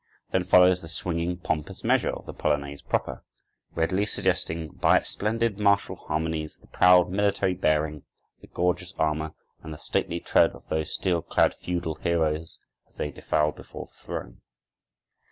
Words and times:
Then 0.31 0.45
follows 0.45 0.81
the 0.81 0.87
swinging, 0.87 1.37
pompous 1.37 1.83
measure 1.83 2.09
of 2.09 2.25
the 2.25 2.33
polonaise 2.33 2.81
proper, 2.81 3.23
readily 3.75 4.07
suggesting 4.07 4.69
by 4.69 4.97
its 4.97 5.09
splendid 5.09 5.59
martial 5.59 5.95
harmonies 5.95 6.57
the 6.57 6.65
proud 6.65 7.11
military 7.11 7.53
bearing, 7.53 8.01
the 8.39 8.47
gorgeous 8.47 8.95
armor, 8.97 9.35
and 9.61 9.71
the 9.71 9.77
stately 9.77 10.19
tread 10.19 10.53
of 10.53 10.67
those 10.69 10.91
steel 10.91 11.21
clad 11.21 11.53
feudal 11.53 11.93
heroes, 11.93 12.59
as 12.87 12.97
they 12.97 13.11
defiled 13.11 13.55
before 13.55 13.89
the 13.91 14.03
throne. 14.03 14.41